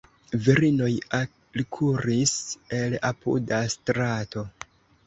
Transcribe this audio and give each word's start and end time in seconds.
Virinoj 0.45 0.87
alkuris 1.17 2.35
el 2.81 2.99
apuda 3.15 3.63
strato. 3.79 4.51